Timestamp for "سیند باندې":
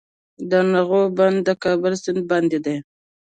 2.03-2.57